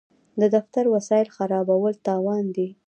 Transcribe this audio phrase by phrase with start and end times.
[0.39, 2.67] د دفتر وسایل خرابول تاوان دی.